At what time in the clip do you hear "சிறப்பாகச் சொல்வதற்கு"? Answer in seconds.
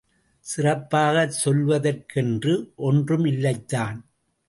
0.45-2.21